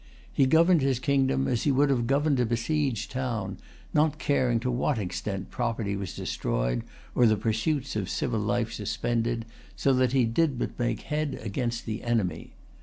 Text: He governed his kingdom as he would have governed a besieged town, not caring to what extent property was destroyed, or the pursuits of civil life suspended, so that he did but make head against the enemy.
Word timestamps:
He 0.33 0.47
governed 0.47 0.81
his 0.81 0.97
kingdom 0.97 1.47
as 1.47 1.61
he 1.61 1.71
would 1.71 1.91
have 1.91 2.07
governed 2.07 2.39
a 2.39 2.45
besieged 2.47 3.11
town, 3.11 3.59
not 3.93 4.17
caring 4.17 4.59
to 4.61 4.71
what 4.71 4.97
extent 4.97 5.51
property 5.51 5.95
was 5.95 6.15
destroyed, 6.15 6.81
or 7.13 7.27
the 7.27 7.37
pursuits 7.37 7.95
of 7.95 8.09
civil 8.09 8.39
life 8.39 8.71
suspended, 8.73 9.45
so 9.75 9.93
that 9.93 10.11
he 10.13 10.25
did 10.25 10.57
but 10.57 10.79
make 10.79 11.01
head 11.01 11.37
against 11.43 11.85
the 11.85 12.01
enemy. 12.01 12.49